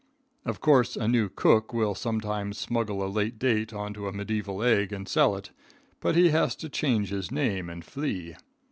"Of 0.45 0.61
course 0.61 0.95
a 0.95 1.07
new 1.07 1.29
cook 1.29 1.75
will 1.75 1.93
sometimes 1.93 2.57
smuggle 2.57 3.05
a 3.05 3.05
late 3.07 3.37
date 3.37 3.71
onto 3.71 4.07
a 4.07 4.11
mediaeval 4.11 4.63
egg 4.63 4.91
and 4.91 5.07
sell 5.07 5.35
it, 5.35 5.51
but 5.99 6.15
he 6.15 6.29
has 6.29 6.55
to 6.55 6.69
change 6.69 7.11
his 7.11 7.29
name 7.31 7.69
and 7.69 7.85
flee. 7.85 8.35